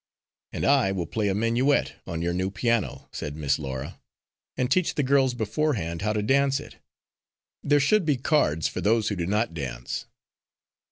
"And 0.51 0.65
I 0.65 0.91
will 0.91 1.05
play 1.05 1.27
a 1.27 1.35
minuet 1.35 1.93
on 2.07 2.23
your 2.23 2.33
new 2.33 2.49
piano," 2.49 3.07
said 3.11 3.35
Miss 3.35 3.59
Laura, 3.59 3.99
"and 4.57 4.71
teach 4.71 4.95
the 4.95 5.03
girls 5.03 5.35
beforehand 5.35 6.01
how 6.01 6.11
to 6.11 6.23
dance 6.23 6.59
it. 6.59 6.77
There 7.61 7.79
should 7.79 8.03
be 8.03 8.17
cards 8.17 8.67
for 8.67 8.81
those 8.81 9.09
who 9.09 9.15
do 9.15 9.27
not 9.27 9.53
dance." 9.53 10.07